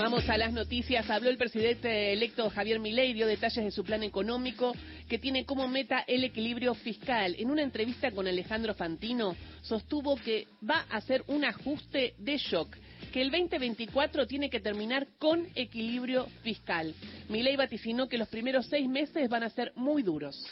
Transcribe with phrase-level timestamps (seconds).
[0.00, 1.10] Vamos a las noticias.
[1.10, 4.74] Habló el presidente electo Javier Milei, dio detalles de su plan económico
[5.06, 7.36] que tiene como meta el equilibrio fiscal.
[7.38, 12.74] En una entrevista con Alejandro Fantino, sostuvo que va a hacer un ajuste de shock
[13.12, 16.94] que el 2024 tiene que terminar con equilibrio fiscal.
[17.28, 20.42] Milei vaticinó que los primeros seis meses van a ser muy duros.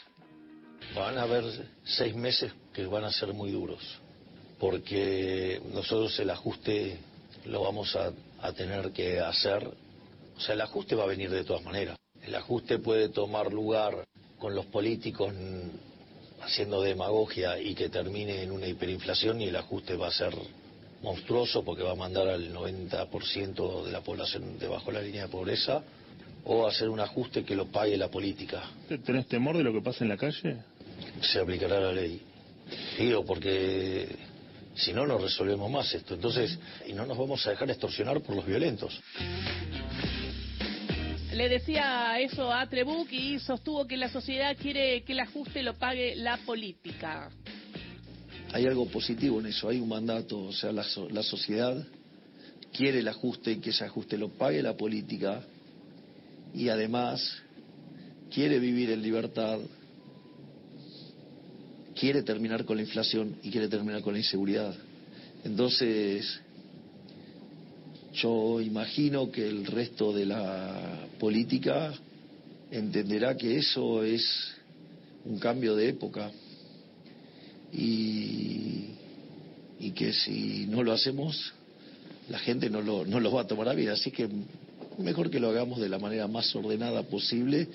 [0.95, 1.45] Van a haber
[1.85, 3.99] seis meses que van a ser muy duros,
[4.59, 6.99] porque nosotros el ajuste
[7.47, 9.67] lo vamos a, a tener que hacer,
[10.37, 11.99] o sea, el ajuste va a venir de todas maneras.
[12.23, 14.07] El ajuste puede tomar lugar
[14.39, 15.33] con los políticos
[16.43, 20.35] haciendo demagogia y que termine en una hiperinflación y el ajuste va a ser
[21.03, 25.29] monstruoso porque va a mandar al 90% de la población debajo de la línea de
[25.29, 25.83] pobreza
[26.45, 28.63] o hacer un ajuste que lo pague la política.
[29.05, 30.57] ¿Tenés temor de lo que pasa en la calle?
[31.21, 32.23] Se aplicará la ley.
[32.99, 34.09] Digo, porque
[34.79, 36.15] si no, no resolvemos más esto.
[36.15, 38.99] Entonces, y no nos vamos a dejar extorsionar por los violentos.
[41.33, 45.75] Le decía eso a Trebuch y sostuvo que la sociedad quiere que el ajuste lo
[45.75, 47.31] pague la política
[48.53, 51.87] hay algo positivo en eso, hay un mandato, o sea, la, la sociedad
[52.73, 55.43] quiere el ajuste y que ese ajuste lo pague la política
[56.55, 57.43] y además
[58.33, 59.59] quiere vivir en libertad,
[61.99, 64.75] quiere terminar con la inflación y quiere terminar con la inseguridad.
[65.45, 66.41] Entonces,
[68.15, 71.93] yo imagino que el resto de la política
[72.71, 74.25] entenderá que eso es
[75.25, 76.31] un cambio de época
[77.73, 78.95] y,
[79.95, 81.53] que si no lo hacemos,
[82.29, 83.89] la gente no lo, no lo va a tomar a bien.
[83.89, 84.29] Así que
[84.99, 87.67] mejor que lo hagamos de la manera más ordenada posible,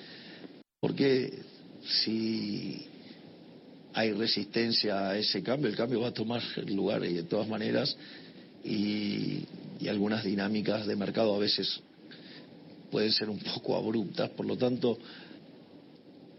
[0.79, 1.33] porque
[1.85, 2.87] si
[3.93, 7.95] hay resistencia a ese cambio, el cambio va a tomar lugar y de todas maneras,
[8.63, 9.45] y,
[9.79, 11.81] y algunas dinámicas de mercado a veces
[12.91, 14.97] pueden ser un poco abruptas, por lo tanto,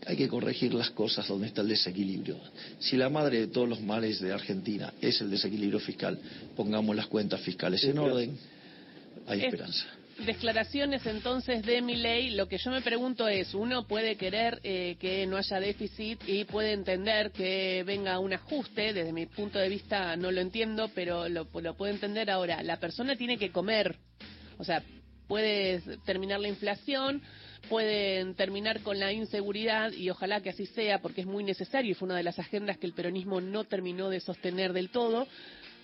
[0.06, 2.36] hay que corregir las cosas donde está el desequilibrio.
[2.78, 6.19] Si la madre de todos los males de Argentina es el desequilibrio fiscal,
[6.56, 8.36] pongamos las cuentas fiscales en orden,
[9.26, 9.86] hay esperanza.
[10.19, 14.97] Declaraciones entonces de mi ley, lo que yo me pregunto es, uno puede querer eh,
[15.00, 19.69] que no haya déficit y puede entender que venga un ajuste, desde mi punto de
[19.69, 22.30] vista no lo entiendo, pero lo, lo puedo entender.
[22.30, 23.97] Ahora, la persona tiene que comer,
[24.56, 24.84] o sea,
[25.26, 27.20] puede terminar la inflación,
[27.69, 31.94] pueden terminar con la inseguridad y ojalá que así sea porque es muy necesario y
[31.94, 35.26] fue una de las agendas que el peronismo no terminó de sostener del todo,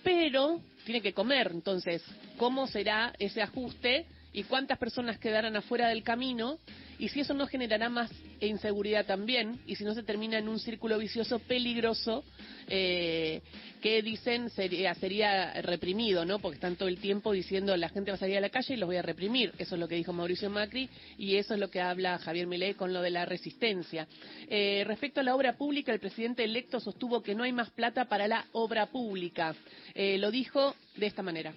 [0.03, 2.01] pero tiene que comer, entonces,
[2.37, 6.59] ¿cómo será ese ajuste y cuántas personas quedarán afuera del camino?
[6.99, 10.59] Y si eso no generará más inseguridad también, y si no se termina en un
[10.59, 12.23] círculo vicioso peligroso
[12.67, 13.41] eh,
[13.81, 16.39] que dicen sería, sería reprimido, ¿no?
[16.39, 18.77] Porque están todo el tiempo diciendo la gente va a salir a la calle y
[18.77, 19.51] los voy a reprimir.
[19.57, 22.75] Eso es lo que dijo Mauricio Macri y eso es lo que habla Javier Milei
[22.75, 24.07] con lo de la resistencia.
[24.47, 28.05] Eh, respecto a la obra pública, el presidente electo sostuvo que no hay más plata
[28.05, 29.55] para la obra pública.
[29.95, 31.53] Eh, lo dijo de esta manera.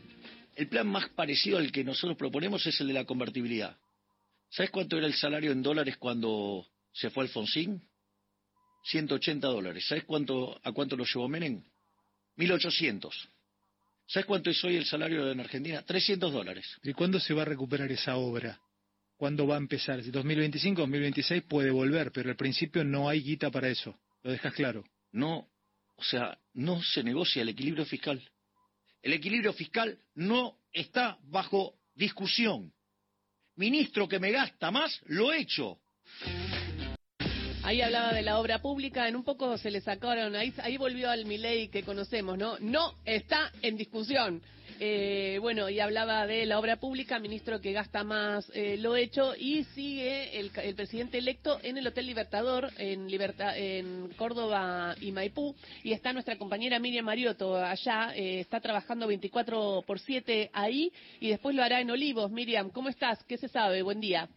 [0.56, 3.76] El plan más parecido al que nosotros proponemos es el de la convertibilidad.
[4.50, 7.82] ¿Sabes cuánto era el salario en dólares cuando se fue Alfonsín?
[8.84, 9.84] 180 dólares.
[9.88, 11.62] ¿Sabes cuánto, a cuánto lo llevó Menem?
[12.36, 13.28] 1800.
[14.06, 15.82] ¿Sabes cuánto es hoy el salario en Argentina?
[15.82, 16.66] 300 dólares.
[16.82, 18.60] ¿Y cuándo se va a recuperar esa obra?
[19.16, 20.02] ¿Cuándo va a empezar?
[20.02, 23.98] Si 2025, 2026 puede volver, pero al principio no hay guita para eso.
[24.22, 24.84] ¿Lo dejas claro?
[25.12, 25.48] No,
[25.96, 28.22] o sea, no se negocia el equilibrio fiscal.
[29.04, 32.72] El equilibrio fiscal no está bajo discusión.
[33.56, 35.78] Ministro que me gasta más, lo he hecho.
[37.64, 41.10] Ahí hablaba de la obra pública, en un poco se le sacaron, ahí, ahí volvió
[41.10, 42.58] al Milei que conocemos, ¿no?
[42.58, 44.42] No está en discusión.
[44.80, 49.34] Eh, bueno, y hablaba de la obra pública, ministro que gasta más eh, lo hecho,
[49.34, 55.10] y sigue el, el, presidente electo en el Hotel Libertador, en, Liberta, en Córdoba y
[55.12, 60.92] Maipú, y está nuestra compañera Miriam Mariotto allá, eh, está trabajando 24 por 7 ahí,
[61.18, 62.30] y después lo hará en Olivos.
[62.30, 63.24] Miriam, ¿cómo estás?
[63.24, 63.80] ¿Qué se sabe?
[63.80, 64.28] Buen día.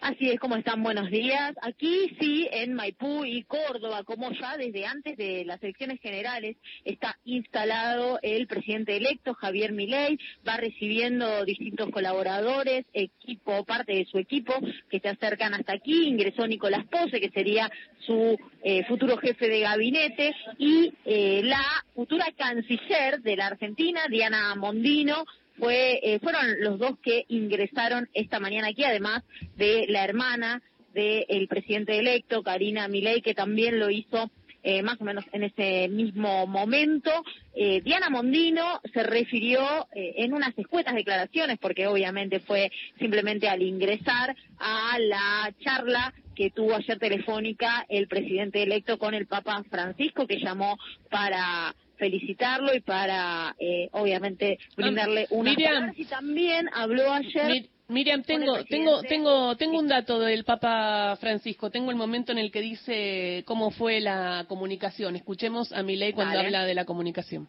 [0.00, 0.82] Así es, como están?
[0.82, 1.54] Buenos días.
[1.62, 7.18] Aquí sí, en Maipú y Córdoba, como ya desde antes de las elecciones generales está
[7.24, 14.54] instalado el presidente electo, Javier Milei, va recibiendo distintos colaboradores, equipo, parte de su equipo,
[14.90, 16.08] que se acercan hasta aquí.
[16.08, 17.70] Ingresó Nicolás Pose, que sería
[18.06, 21.62] su eh, futuro jefe de gabinete, y eh, la
[21.94, 25.24] futura canciller de la Argentina, Diana Mondino,
[25.60, 29.22] fue, eh, fueron los dos que ingresaron esta mañana aquí, además
[29.56, 30.62] de la hermana
[30.94, 34.30] del presidente electo, Karina Milei, que también lo hizo
[34.62, 37.10] eh, más o menos en ese mismo momento.
[37.54, 43.62] Eh, Diana Mondino se refirió eh, en unas escuetas declaraciones, porque obviamente fue simplemente al
[43.62, 50.26] ingresar a la charla que tuvo ayer telefónica el presidente electo con el Papa Francisco,
[50.26, 50.76] que llamó
[51.10, 53.54] para felicitarlo y para,
[53.92, 55.54] obviamente, brindarle una
[55.94, 57.68] y también habló ayer...
[57.88, 61.70] Miriam, tengo, tengo, tengo, tengo un dato del Papa Francisco.
[61.70, 65.16] Tengo el momento en el que dice cómo fue la comunicación.
[65.16, 67.48] Escuchemos a Milei cuando habla de la comunicación.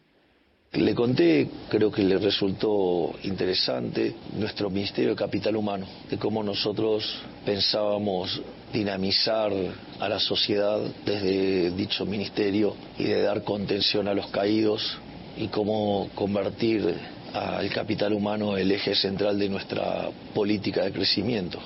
[0.72, 7.04] Le conté, creo que le resultó interesante, nuestro Ministerio de Capital Humano, de cómo nosotros
[7.44, 8.40] pensábamos
[8.72, 9.52] dinamizar
[10.00, 14.96] a la sociedad desde dicho ministerio y de dar contención a los caídos
[15.36, 16.94] y cómo convertir
[17.34, 21.58] al capital humano el eje central de nuestra política de crecimiento.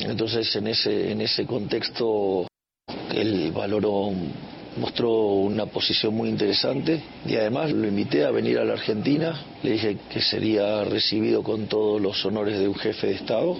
[0.00, 2.46] Entonces, en ese, en ese contexto,
[3.14, 4.12] él valoró,
[4.76, 9.44] mostró una posición muy interesante y además lo invité a venir a la Argentina.
[9.62, 13.56] Le dije que sería recibido con todos los honores de un jefe de Estado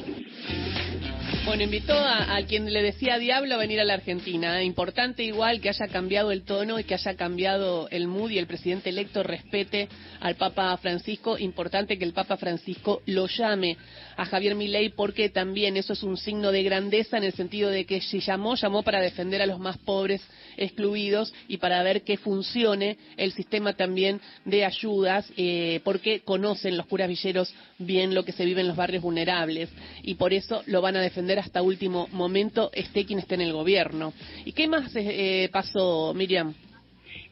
[1.44, 4.62] bueno, invitó a, quien le decía diablo a venir a la Argentina.
[4.62, 8.46] Importante igual que haya cambiado el tono y que haya cambiado el mood y el
[8.46, 9.88] presidente electo respete
[10.20, 11.38] al Papa Francisco.
[11.38, 13.76] Importante que el Papa Francisco lo llame
[14.16, 17.86] a Javier Milei porque también eso es un signo de grandeza en el sentido de
[17.86, 20.22] que si llamó, llamó para defender a los más pobres,
[20.56, 26.86] excluidos y para ver que funcione el sistema también de ayudas eh, porque conocen los
[26.86, 29.70] curas villeros bien lo que se vive en los barrios vulnerables
[30.02, 33.52] y por eso lo van a defender hasta último momento, esté quien esté en el
[33.52, 34.12] gobierno.
[34.44, 36.54] ¿Y qué más eh, pasó, Miriam?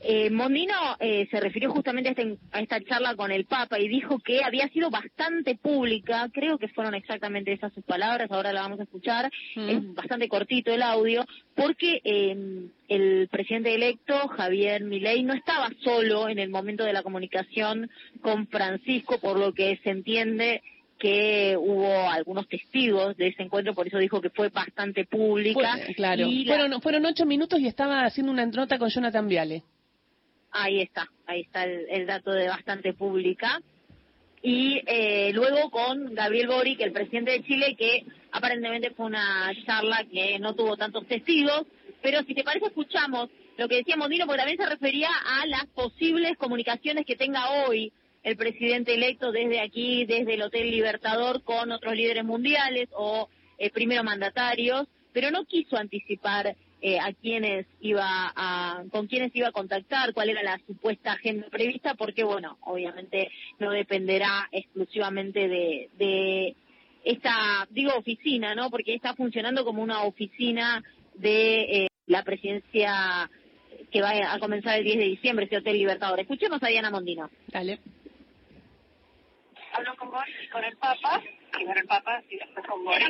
[0.00, 4.20] Eh, Mondino eh, se refirió justamente este, a, esta charla con el Papa y dijo
[4.20, 8.78] que había sido bastante pública, creo que fueron exactamente esas sus palabras, ahora la vamos
[8.78, 9.68] a escuchar, mm.
[9.68, 16.28] es bastante cortito el audio, porque em, el presidente electo, Javier Milei, no estaba solo
[16.28, 17.90] en el momento de la comunicación
[18.20, 20.62] con Francisco, por lo que se entiende
[20.98, 25.78] que hubo algunos testigos de ese encuentro, por eso dijo que fue bastante pública.
[25.94, 29.62] claro, fueron, fueron ocho minutos y estaba haciendo una nota con Jonathan Viale.
[30.50, 33.60] Ahí está, ahí está el, dato de bastante pública.
[34.42, 40.04] Y eh, luego con Gabriel Boric, el presidente de Chile, que aparentemente fue una charla
[40.10, 41.66] que no tuvo tantos testigos,
[42.02, 45.66] pero si te parece escuchamos lo que decía Mondino, porque también se refería a las
[45.66, 47.92] posibles comunicaciones que tenga hoy
[48.28, 53.70] el presidente electo desde aquí, desde el Hotel Libertador, con otros líderes mundiales o eh,
[53.70, 59.52] primero mandatarios, pero no quiso anticipar eh, a quienes iba a, con quienes iba a
[59.52, 66.54] contactar, cuál era la supuesta agenda prevista, porque bueno, obviamente no dependerá exclusivamente de,
[67.04, 68.69] esta, digo oficina, ¿no?
[68.69, 70.84] Porque está funcionando como una oficina
[71.14, 73.31] de eh, la presidencia
[73.90, 76.20] que va a comenzar el 10 de diciembre, ese Hotel Libertador.
[76.20, 77.31] Escuchemos a Diana Mondino.
[77.46, 77.78] Dale
[79.73, 81.23] hablo con Boris y con el Papa,
[81.53, 83.09] primero el Papa y después con Boris,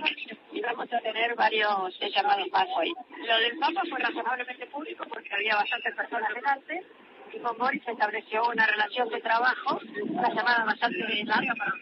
[0.52, 2.92] y vamos a tener varios llamados más hoy.
[3.26, 6.82] Lo del Papa fue razonablemente público porque había bastantes personas delante,
[7.32, 11.72] y con Boris se estableció una relación de trabajo, una llamada bastante larga para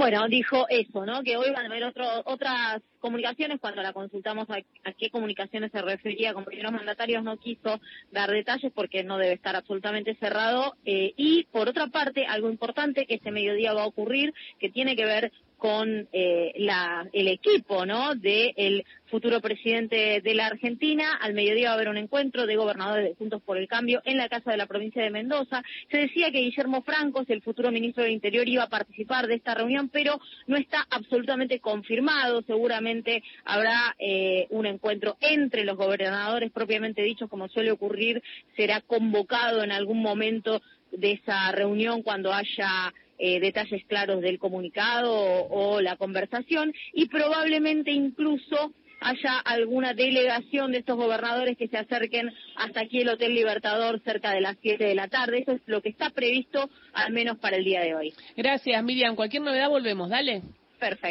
[0.00, 1.22] bueno, dijo eso, ¿no?
[1.22, 3.60] Que hoy van a haber otro, otras comunicaciones.
[3.60, 4.62] Cuando la consultamos a,
[4.92, 7.78] qué comunicaciones se refería con primeros mandatarios, no quiso
[8.10, 10.74] dar detalles porque no debe estar absolutamente cerrado.
[10.86, 14.96] Eh, y por otra parte, algo importante que este mediodía va a ocurrir, que tiene
[14.96, 18.14] que ver con eh, la, el equipo ¿no?
[18.14, 21.18] del futuro presidente de la Argentina.
[21.20, 24.16] Al mediodía va a haber un encuentro de gobernadores de Juntos por el Cambio en
[24.16, 25.62] la Casa de la Provincia de Mendoza.
[25.90, 29.54] Se decía que Guillermo Francos, el futuro ministro del Interior, iba a participar de esta
[29.54, 32.40] reunión, pero no está absolutamente confirmado.
[32.46, 38.22] Seguramente habrá eh, un encuentro entre los gobernadores propiamente dichos, como suele ocurrir,
[38.56, 45.12] será convocado en algún momento de esa reunión cuando haya eh, detalles claros del comunicado
[45.12, 52.30] o, la conversación y probablemente incluso haya alguna delegación de estos gobernadores que se acerquen
[52.56, 55.40] hasta aquí el Hotel Libertador cerca de las 7 de la tarde.
[55.40, 58.12] Eso es lo que está previsto, al menos para el día de hoy.
[58.36, 59.16] Gracias, Miriam.
[59.16, 60.08] Cualquier novedad volvemos.
[60.10, 60.42] Dale.
[60.78, 61.08] Perfecto.